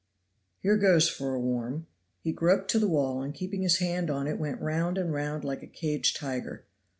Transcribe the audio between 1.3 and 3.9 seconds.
a warm." He groped to the wall, and keeping his